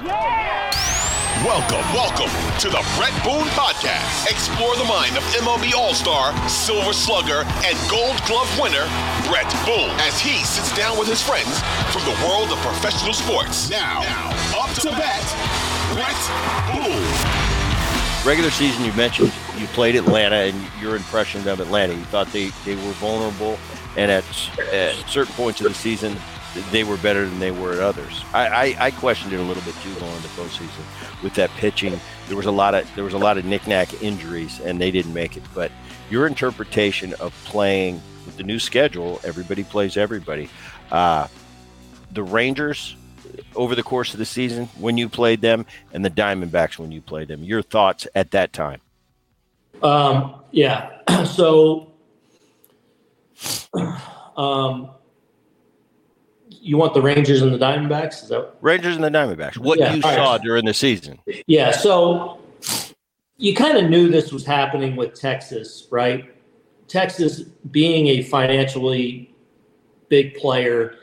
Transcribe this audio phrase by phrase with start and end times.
[0.00, 4.30] Welcome, welcome to the Bret Boone Podcast.
[4.30, 8.88] Explore the mind of MLB All Star, Silver Slugger, and Gold Glove winner,
[9.28, 11.60] Bret Boone, as he sits down with his friends
[11.92, 13.68] from the world of professional sports.
[13.68, 14.30] Now, now
[14.62, 15.20] up to bat,
[15.92, 16.16] Bret
[16.72, 18.26] Boone.
[18.26, 21.92] Regular season, you mentioned you played Atlanta and your impression of Atlanta.
[21.92, 23.58] You thought they, they were vulnerable,
[23.98, 24.24] and at,
[24.72, 26.16] at certain points of the season,
[26.70, 28.24] they were better than they were at others.
[28.32, 31.98] I, I, I questioned it a little bit too going into postseason with that pitching.
[32.28, 35.14] There was a lot of there was a lot of knickknack injuries, and they didn't
[35.14, 35.42] make it.
[35.54, 35.70] But
[36.10, 40.48] your interpretation of playing with the new schedule, everybody plays everybody.
[40.90, 41.28] Uh,
[42.12, 42.96] the Rangers
[43.54, 47.00] over the course of the season when you played them, and the Diamondbacks when you
[47.00, 47.44] played them.
[47.44, 48.80] Your thoughts at that time?
[49.82, 50.90] Um, yeah.
[51.26, 51.92] So.
[54.36, 54.90] Um,
[56.60, 58.22] you want the Rangers and the Diamondbacks?
[58.22, 59.56] Is that Rangers and the Diamondbacks?
[59.58, 60.16] What Yeah, you all right.
[60.16, 61.18] saw during the season?
[61.46, 62.38] Yeah, so
[63.36, 66.34] you kind of knew this was happening with Texas, right?
[66.88, 69.34] Texas being a financially
[70.08, 70.96] big player,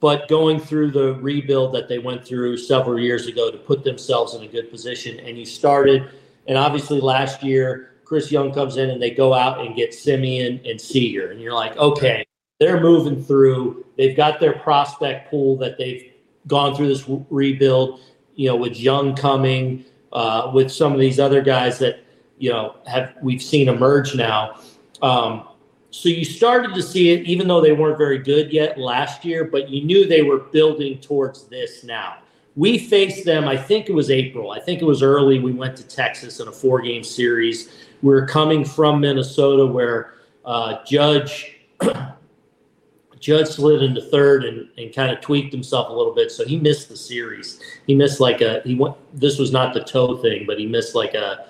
[0.00, 4.34] but going through the rebuild that they went through several years ago to put themselves
[4.34, 5.18] in a good position.
[5.20, 6.10] And you started,
[6.46, 10.68] and obviously last year, Chris Young comes in and they go out and get Semien
[10.70, 11.30] and Seager.
[11.30, 12.24] And you're like, okay,
[12.60, 13.84] they're moving through.
[13.96, 16.12] They've got their prospect pool that they've
[16.46, 18.00] gone through this re- rebuild,
[18.34, 22.04] you know, with Jung coming, uh, with some of these other guys that,
[22.38, 24.60] you know, have we've seen emerge now.
[25.02, 25.48] Um,
[25.90, 29.44] so you started to see it, even though they weren't very good yet last year,
[29.44, 32.18] but you knew they were building towards this now.
[32.56, 34.50] We faced them, I think it was April.
[34.52, 35.38] I think it was early.
[35.40, 37.68] We went to Texas in a four game series.
[38.02, 41.56] We were coming from Minnesota where uh, Judge
[43.24, 46.30] Judge slid into third and, and kind of tweaked himself a little bit.
[46.30, 47.58] So he missed the series.
[47.86, 50.94] He missed like a he went this was not the toe thing, but he missed
[50.94, 51.46] like a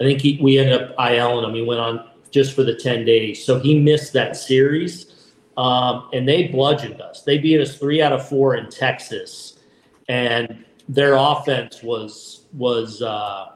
[0.00, 1.54] I think he we ended up ILing him.
[1.54, 3.44] He went on just for the 10 days.
[3.44, 5.30] So he missed that series.
[5.56, 7.22] Um, and they bludgeoned us.
[7.22, 9.60] They beat us three out of four in Texas.
[10.08, 13.52] And their offense was was uh,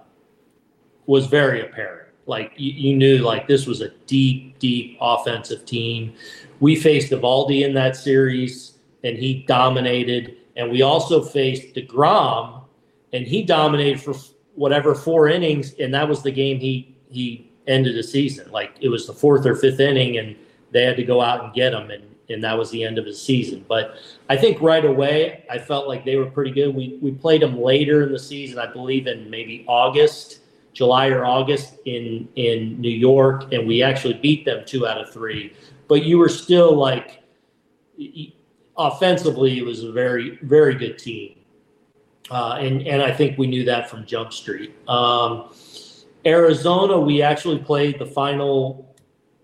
[1.07, 2.10] was very apparent.
[2.31, 6.15] Like you, you knew like this was a deep, deep offensive team.
[6.61, 10.37] We faced Eovaldi in that series and he dominated.
[10.57, 12.63] And we also faced DeGrom
[13.13, 14.15] and he dominated for
[14.55, 15.75] whatever four innings.
[15.81, 18.49] And that was the game he he ended the season.
[18.53, 20.37] Like it was the fourth or fifth inning and
[20.71, 23.07] they had to go out and get him and and that was the end of
[23.07, 23.65] his season.
[23.67, 23.97] But
[24.29, 26.73] I think right away I felt like they were pretty good.
[26.77, 30.40] We we played them later in the season, I believe in maybe August,
[30.73, 35.13] July or August in in New York, and we actually beat them two out of
[35.13, 35.55] three.
[35.89, 37.23] But you were still like
[38.77, 41.37] offensively, it was a very very good team,
[42.31, 44.75] uh, and and I think we knew that from Jump Street.
[44.89, 45.53] Um,
[46.27, 48.95] Arizona, we actually played the final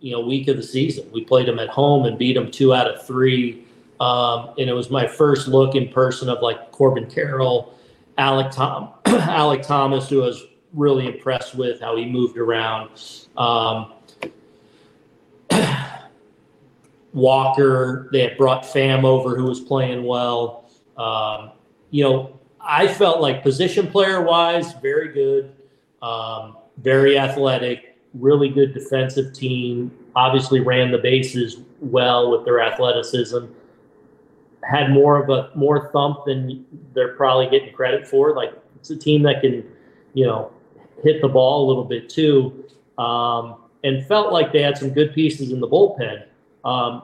[0.00, 1.10] you know week of the season.
[1.12, 3.64] We played them at home and beat them two out of three.
[3.98, 7.74] Um, and it was my first look in person of like Corbin Carroll,
[8.18, 10.44] Alec Tom, Alek Thomas, who was
[10.76, 12.90] really impressed with how he moved around.
[13.36, 13.94] Um,
[17.12, 20.70] Walker, they had brought Pham over who was playing well.
[20.98, 21.52] Um,
[21.90, 25.52] you know, I felt like position player wise, very good,
[26.02, 29.90] um, very athletic, really good defensive team.
[30.14, 33.46] Obviously, ran the bases well with their athleticism.
[34.62, 38.34] Had more of a more thump than they're probably getting credit for.
[38.34, 39.64] Like it's a team that can,
[40.12, 40.50] you know,
[41.02, 42.64] hit the ball a little bit too,
[42.98, 46.24] um, and felt like they had some good pieces in the bullpen.
[46.64, 47.02] Um,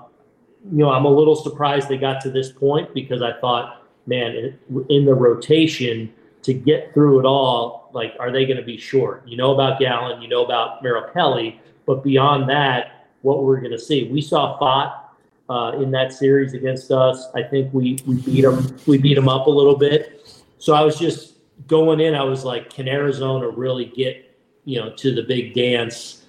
[0.71, 4.59] you know, I'm a little surprised they got to this point because I thought, man,
[4.89, 9.27] in- the rotation to get through it all, like, are they going to be short?
[9.27, 13.73] You know about Gallen, you know about Merrill Kelly, but beyond that, what we're going
[13.73, 15.03] to see, we saw Pfaadt
[15.49, 17.29] uh, in that series against us.
[17.35, 20.45] I think we we beat them we beat them up a little bit.
[20.59, 21.35] So I was just
[21.67, 22.15] going in.
[22.15, 24.29] I was like, can Arizona really get
[24.65, 26.25] you know to the big dance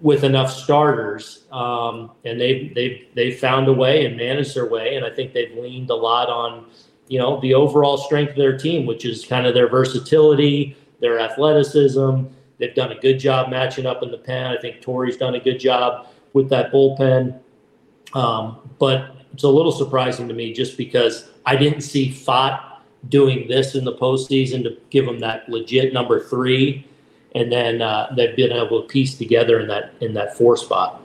[0.00, 1.44] with enough starters?
[1.52, 4.96] Um, and they've they've they've found a way and managed their way.
[4.96, 6.66] And I think they've leaned a lot on
[7.08, 11.18] you know the overall strength of their team, which is kind of their versatility, their
[11.18, 12.24] athleticism.
[12.58, 14.46] They've done a good job matching up in the pen.
[14.46, 17.40] I think Torey's done a good job with that bullpen.
[18.14, 22.71] Um, but it's a little surprising to me just because I didn't see Pfaadt
[23.08, 26.86] doing this in the postseason to give them that legit number three,
[27.34, 31.00] and then uh, they've been able to piece together in that in that four spot.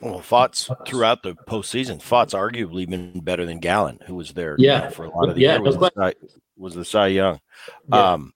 [0.00, 4.90] Well, Pfaadt's throughout the postseason, Pfaadt's arguably been better than Gallen, who was there yeah.
[4.90, 5.62] for a lot of the yeah, year.
[5.62, 6.14] Was, no the Cy,
[6.56, 7.40] was the Cy Young.
[7.88, 8.12] Yeah.
[8.12, 8.32] Um,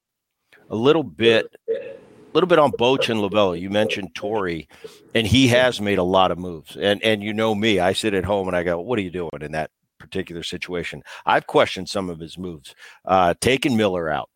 [0.70, 1.96] a little bit, a
[2.34, 3.58] little bit on Boch and Lovullo.
[3.58, 4.69] You mentioned Torey,
[5.12, 6.76] and he has made a lot of moves.
[6.76, 9.10] And and you know me, I sit at home and I go, "What are you
[9.10, 9.70] doing in that
[10.06, 12.75] particular situation?" I've questioned some of his moves.
[13.05, 14.31] Uh, taking Miller out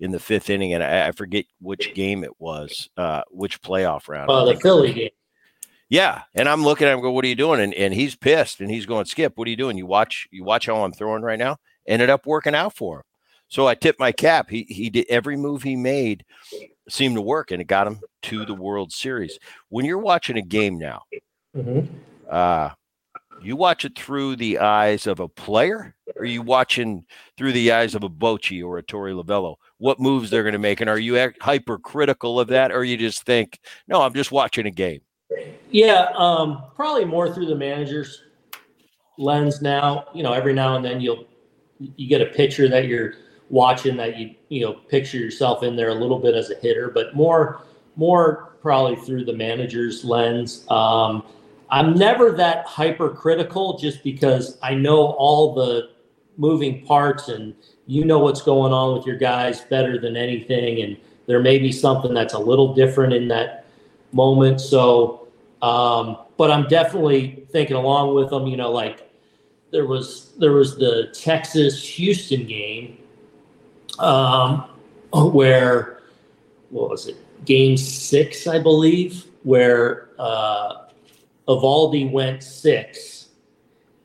[0.00, 4.08] in the fifth inning, and I, I forget which game it was, uh, which playoff
[4.08, 4.30] round.
[4.30, 5.10] Uh, the Philly game.
[5.88, 7.00] yeah, and I'm looking at him.
[7.00, 7.60] Go, what are you doing?
[7.60, 9.76] And and he's pissed, and he's going, Skip, what are you doing?
[9.78, 11.56] You watch, you watch how I'm throwing right now.
[11.86, 13.02] Ended up working out for him.
[13.48, 14.50] So I tip my cap.
[14.50, 16.24] He he did every move he made
[16.88, 19.38] seemed to work, and it got him to the World Series.
[19.68, 21.02] When you're watching a game now,
[21.56, 21.88] Mhm.
[22.28, 22.70] uh,
[23.42, 27.04] you watch it through the eyes of a player, or are you watching
[27.36, 29.56] through the eyes of a Bochy or a Torey Lovullo?
[29.78, 33.24] What moves they're going to make, and are you hypercritical of that, or you just
[33.24, 33.58] think,
[33.88, 35.00] no, I'm just watching a game?
[35.70, 38.22] Yeah, um, probably more through the manager's
[39.18, 40.06] lens now.
[40.14, 41.26] You know, every now and then you'll
[41.78, 43.14] you get a picture that you're
[43.50, 46.90] watching that you you know picture yourself in there a little bit as a hitter,
[46.90, 47.62] but more
[47.96, 50.64] more probably through the manager's lens.
[50.70, 51.24] Um,
[51.70, 55.90] I'm never that hypercritical just because I know all the
[56.36, 57.54] moving parts and
[57.86, 60.96] you know what's going on with your guys better than anything, and
[61.26, 63.66] there may be something that's a little different in that
[64.12, 64.60] moment.
[64.60, 65.28] So,
[65.62, 68.46] um, but I'm definitely thinking along with them.
[68.46, 69.10] You know, like
[69.70, 72.98] there was there was the Texas Houston game
[73.98, 74.64] um,
[75.12, 76.00] where
[76.70, 77.16] what was it?
[77.44, 80.83] Game six, I believe, where uh,
[81.48, 83.28] Eovaldi went six.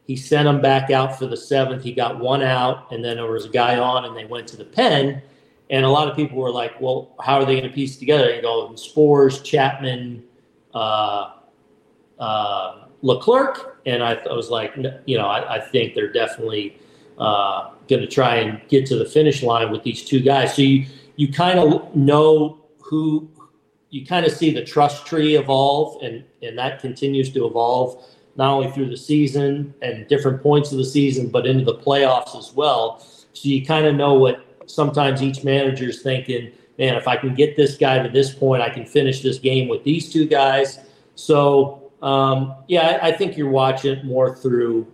[0.05, 1.83] He sent him back out for the seventh.
[1.83, 4.57] He got one out, and then there was a guy on, and they went to
[4.57, 5.21] the pen.
[5.69, 8.33] And a lot of people were like, "Well, how are they going to piece together?"
[8.33, 10.23] You go Sborz, Chapman,
[10.73, 11.33] uh,
[12.17, 14.75] uh, Leclerc, and I, I was like,
[15.05, 16.79] you know, I, I think they're definitely
[17.19, 20.55] uh, going to try and get to the finish line with these two guys.
[20.55, 20.85] So you
[21.17, 23.29] you kind of know who
[23.89, 28.03] you kind of see the trust tree evolve, and and that continues to evolve
[28.35, 32.37] not only through the season and different points of the season, but into the playoffs
[32.37, 32.99] as well.
[33.33, 36.51] So you kind of know what sometimes each manager's thinking.
[36.77, 39.67] Man, if I can get this guy to this point, I can finish this game
[39.67, 40.79] with these two guys.
[41.15, 44.87] So um, yeah, I, I think you're watching more through,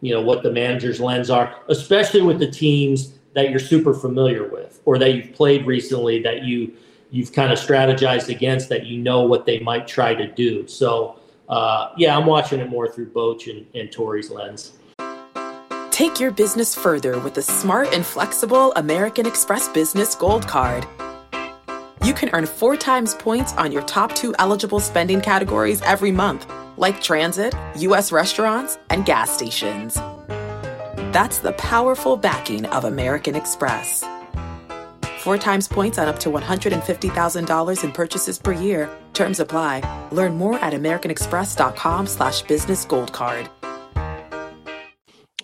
[0.00, 4.48] you know, what the manager's lens are, especially with the teams that you're super familiar
[4.48, 6.72] with or that you've played recently that you
[7.10, 10.66] you've kind of strategized against that you know what they might try to do.
[10.66, 11.18] So
[11.48, 14.72] uh, yeah, I'm watching it more through Boch and, and Torey's lens.
[15.90, 20.86] Take your business further with the smart and flexible American Express Business Gold Card.
[22.04, 26.46] You can earn four times points on your top two eligible spending categories every month,
[26.76, 28.12] like transit, U.S.
[28.12, 29.94] restaurants, and gas stations.
[31.12, 34.04] That's the powerful backing of American Express.
[35.28, 38.88] Four times points on up to $150,000 in purchases per year.
[39.12, 39.82] Terms apply.
[40.10, 43.50] Learn more at americanexpress.com slash business gold card.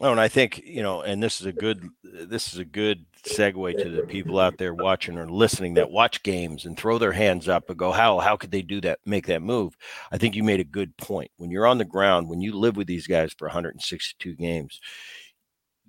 [0.01, 3.05] Oh, and I think you know, and this is a good this is a good
[3.25, 7.13] segue to the people out there watching or listening that watch games and throw their
[7.13, 9.01] hands up and go, "How how could they do that?
[9.05, 9.77] Make that move?"
[10.11, 11.31] I think you made a good point.
[11.37, 14.81] When you're on the ground, when you live with these guys for 162 games,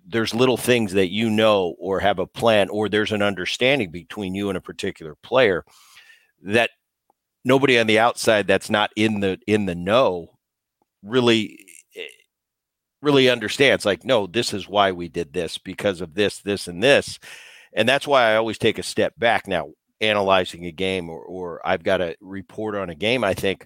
[0.07, 4.35] there's little things that you know or have a plan or there's an understanding between
[4.35, 5.63] you and a particular player
[6.43, 6.69] that
[7.43, 10.27] nobody on the outside that's not in the in the know
[11.03, 11.59] really
[11.95, 12.01] eh,
[13.01, 16.83] really understands like no this is why we did this because of this this and
[16.83, 17.19] this.
[17.73, 19.47] And that's why i always take a step back.
[19.47, 19.71] Now
[20.01, 23.65] analyzing a game or, or i've got to report on a game i think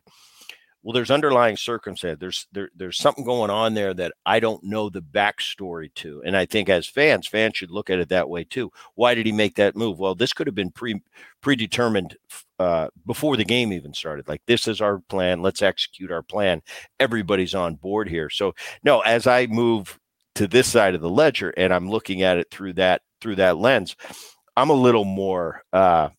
[0.89, 4.89] well there's underlying circumstance there's there, there's something going on there that i don't know
[4.89, 8.43] the backstory to and i think as fans fans should look at it that way
[8.43, 8.72] too.
[8.96, 10.00] Why did he make that move?
[10.00, 11.01] Well this could have been pre
[11.41, 12.17] predetermined
[12.58, 14.27] uh, before the game even started.
[14.27, 16.62] Like this is our plan let's execute our plan.
[17.00, 18.29] Everybody's on board here.
[18.29, 18.53] So
[18.84, 19.98] no as i move
[20.36, 23.58] to this side of the ledger and i'm looking at it through that through that
[23.58, 23.96] lens
[24.55, 26.10] i'm a little more uh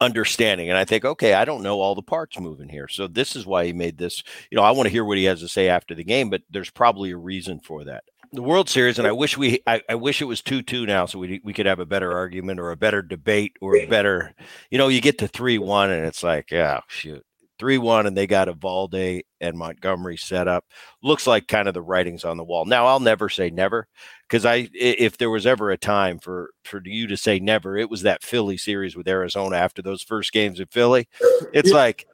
[0.00, 2.88] understanding and i think okay i don't know all the parts moving here.
[2.88, 5.24] So this is why he made this you know i want to hear what he
[5.24, 8.04] has to say after the game but there's probably a reason for that.
[8.32, 11.18] The world series and i wish we i, I wish it was 2-2 now so
[11.18, 14.34] we, we could have a better argument or a better debate or a better
[14.70, 17.24] you know you get to 3-1 and it's like yeah shoot
[17.60, 20.64] 3-1 and they got Eovaldi and Montgomery set up.
[21.02, 22.64] Looks like kind of the writings on the wall.
[22.64, 23.86] Now I'll never say never
[24.28, 27.90] because I if there was ever a time for for you to say never, it
[27.90, 31.08] was that Philly series with Arizona after those first games in Philly.
[31.52, 32.06] It's like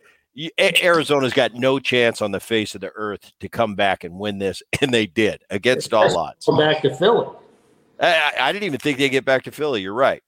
[0.58, 4.38] Arizona's got no chance on the face of the earth to come back and win
[4.38, 6.44] this, and they did against all odds.
[6.44, 7.28] Come back to Philly.
[7.98, 9.80] I, I, didn't even think they'd get back to Philly.
[9.80, 10.22] You're right.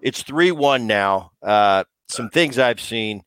[0.00, 1.32] It's three one now.
[1.42, 3.22] Uh, some things I've seen,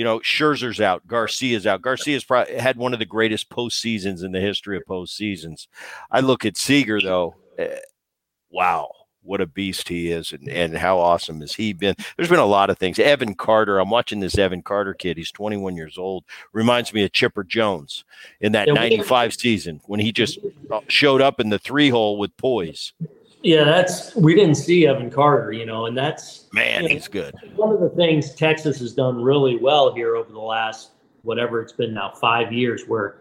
[0.00, 1.82] you know, Scherzer's out, Garcia's out.
[1.82, 5.66] Garcia's probably had one of the greatest postseasons in the history of postseasons.
[6.10, 7.34] I look at Seager though.
[7.58, 7.66] Uh,
[8.50, 8.90] wow,
[9.22, 11.96] what a beast he is and, and how awesome has he been.
[12.16, 12.98] There's been a lot of things.
[12.98, 15.18] Evan Carter, I'm watching this Evan Carter kid.
[15.18, 16.24] He's 21 years old.
[16.54, 18.04] Reminds me of Chipper Jones
[18.40, 20.38] in that 95 season when he just
[20.70, 22.94] uh, showed up in the three hole with poise.
[23.42, 27.08] Yeah, that's we didn't see Evan Carter, you know, and that's man, you know, he's
[27.08, 27.34] good.
[27.56, 30.90] One of the things Texas has done really well here over the last
[31.22, 33.16] whatever it's been now five years, where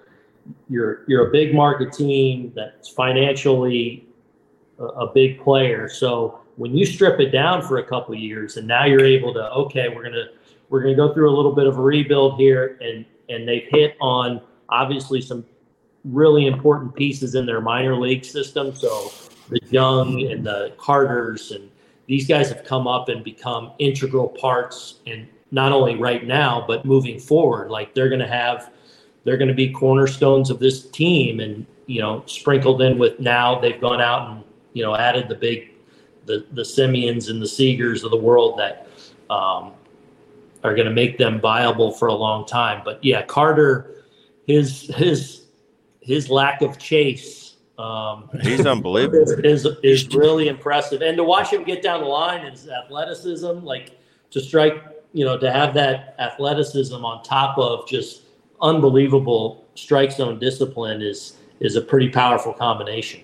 [0.70, 4.08] you're you're a big market team that's financially
[4.80, 5.88] a, a big player.
[5.88, 9.50] So when you strip it down for a couple years, and now you're able to
[9.52, 10.28] okay, we're gonna
[10.70, 13.96] we're gonna go through a little bit of a rebuild here, and and they've hit
[14.02, 15.46] on obviously some
[16.04, 18.76] really important pieces in their minor league system.
[18.76, 19.12] So
[19.50, 21.70] the Jung and the Carters and
[22.08, 26.86] these guys have come up and become integral parts and not only right now but
[26.86, 27.70] moving forward.
[27.70, 28.72] Like they're going to have
[29.24, 33.60] they're going to be cornerstones of this team and you know sprinkled in with now
[33.60, 35.72] they've gone out and you know added the big
[36.26, 38.88] the the Semiens and the Seagers of the world that
[39.30, 39.74] um,
[40.64, 42.82] are going to make them viable for a long time.
[42.84, 44.04] But yeah Carter
[44.48, 45.46] his his
[46.02, 47.49] his lack of chase
[47.80, 49.20] um, He's unbelievable.
[49.46, 53.64] Is, is, is really impressive, and to watch him get down the line, his athleticism,
[53.64, 53.98] like
[54.32, 54.84] to strike,
[55.14, 58.24] you know, to have that athleticism on top of just
[58.62, 63.22] unbelievable strike zone discipline is is a pretty powerful combination.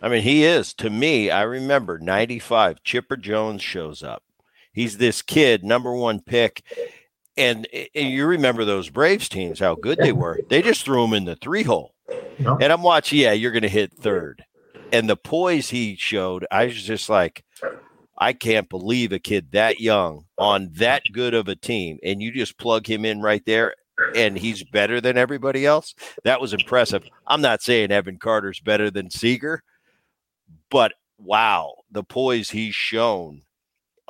[0.00, 1.30] I mean, he is to me.
[1.30, 2.82] I remember '95.
[2.84, 4.22] Chipper Jones shows up.
[4.72, 6.62] He's this kid, number one pick,
[7.36, 10.40] and, and you remember those Braves teams, how good they were.
[10.48, 13.68] They just threw him in the three hole and I'm watching, yeah, you're going to
[13.68, 14.44] hit third.
[14.92, 17.44] And the poise he showed, I was just like,
[18.16, 21.98] I can't believe a kid that young on that good of a team.
[22.02, 23.74] And you just plug him in right there
[24.14, 25.94] and he's better than everybody else.
[26.24, 27.04] That was impressive.
[27.26, 29.62] I'm not saying Evan Carter's better than Seager,
[30.70, 33.42] but wow, the poise he's shown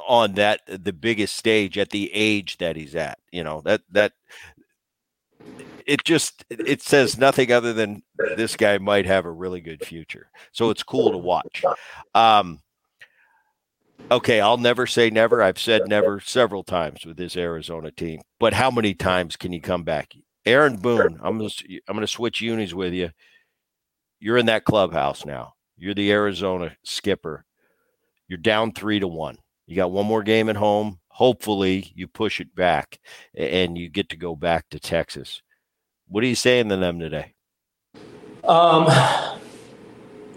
[0.08, 3.18] on that the biggest stage at the age that he's at.
[3.30, 4.12] You know, that that
[5.86, 8.02] it just it says nothing other than
[8.36, 10.30] this guy might have a really good future.
[10.52, 11.64] So it's cool to watch.
[12.14, 12.60] Um,
[14.10, 15.42] okay, I'll never say never.
[15.42, 19.60] I've said never several times with this Arizona team, but how many times can you
[19.60, 20.14] come back?
[20.46, 21.50] Aaron Boone, I'm gonna
[21.88, 23.10] I'm gonna switch unis with you.
[24.20, 25.54] You're in that clubhouse now.
[25.76, 27.44] You're the Arizona skipper.
[28.28, 29.36] You're down three to one.
[29.66, 30.98] You got one more game at home.
[31.14, 32.98] Hopefully, you push it back
[33.36, 35.42] and you get to go back to Texas.
[36.08, 37.34] What are you saying to them today?
[38.42, 38.88] Um,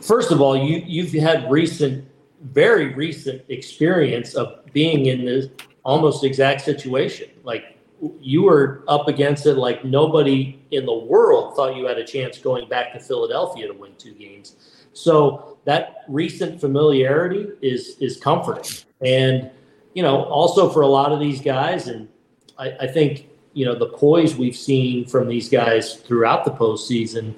[0.01, 2.07] first of all, you you've had recent,
[2.41, 5.47] very recent experience of being in this
[5.83, 7.31] almost exact situation.
[7.43, 7.75] Like
[8.21, 12.37] you were up against it like nobody in the world thought you had a chance
[12.37, 14.57] going back to Philadelphia to win two games.
[14.93, 18.85] So that recent familiarity is is comforting.
[19.01, 19.49] And
[19.97, 22.07] you know, also for a lot of these guys, and
[22.59, 27.33] I, I think you know the poise we've seen from these guys throughout the postseason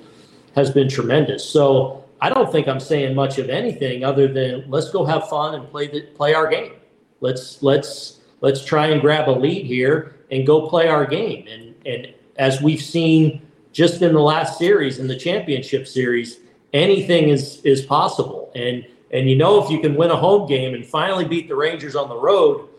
[0.56, 1.42] has been tremendous.
[1.42, 5.56] So I don't think I'm saying much of anything other than let's go have fun
[5.56, 6.74] and play the play our game.
[7.22, 11.48] Let's let's let's try and grab a lead here and go play our game.
[11.48, 16.40] And and as we've seen just in the last series in the championship series,
[16.74, 18.52] anything is is possible.
[18.54, 21.56] And and you know if you can win a home game and finally beat the
[21.56, 22.70] Rangers on the road,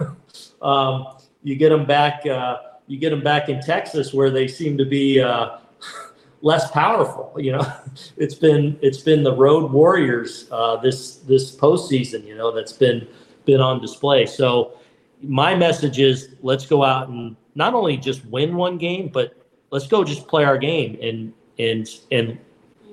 [0.62, 2.24] um, you get them back.
[2.26, 5.58] Uh, you get them back in Texas where they seem to be uh,
[6.42, 7.32] less powerful.
[7.36, 7.72] You know,
[8.16, 12.24] it's been it's been the road warriors uh, this this postseason.
[12.26, 13.06] You know, that's been
[13.44, 14.26] been on display.
[14.26, 14.78] So
[15.22, 19.34] my message is let's go out and not only just win one game, but
[19.70, 22.38] let's go just play our game and and and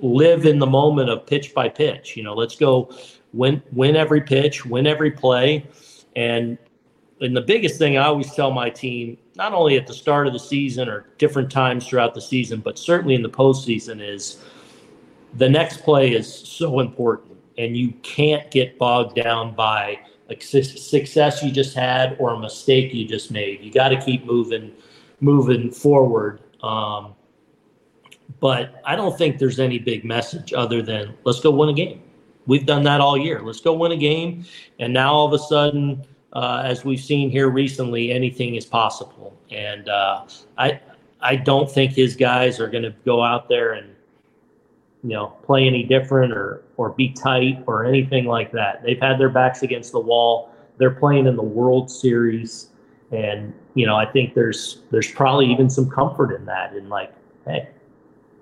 [0.00, 2.16] live in the moment of pitch by pitch.
[2.16, 2.90] You know, let's go
[3.32, 5.66] win win every pitch, win every play,
[6.16, 6.58] and
[7.20, 10.32] and the biggest thing I always tell my team, not only at the start of
[10.32, 14.42] the season or different times throughout the season, but certainly in the postseason, is
[15.34, 19.98] the next play is so important, and you can't get bogged down by
[20.30, 23.62] a success you just had or a mistake you just made.
[23.62, 24.72] You got to keep moving,
[25.20, 26.40] moving forward.
[26.62, 27.14] Um,
[28.40, 32.02] but I don't think there's any big message other than let's go win a game.
[32.46, 33.42] We've done that all year.
[33.42, 34.44] Let's go win a game,
[34.78, 39.36] and now all of a sudden uh, as we've seen here recently, anything is possible.
[39.50, 40.80] And uh, I
[41.20, 43.94] I don't think his guys are going to go out there and
[45.02, 48.82] you know play any different or or be tight or anything like that.
[48.82, 50.52] They've had their backs against the wall.
[50.76, 52.68] They're playing in the World Series,
[53.10, 56.74] and you know I think there's there's probably even some comfort in that.
[56.74, 57.12] In like,
[57.46, 57.68] hey,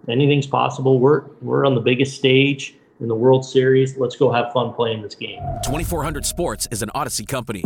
[0.09, 0.99] anything's possible.
[0.99, 3.97] We're we're on the biggest stage in the World Series.
[3.97, 5.41] Let's go have fun playing this game.
[5.65, 7.65] 2400 Sports is an Audacy company.